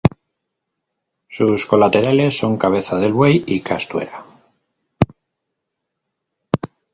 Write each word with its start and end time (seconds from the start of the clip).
Sus 1.29 1.67
colaterales 1.67 2.35
son 2.35 2.57
Cabeza 2.57 2.97
del 2.97 3.13
Buey 3.13 3.43
y 3.45 3.61
Castuera. 3.61 4.25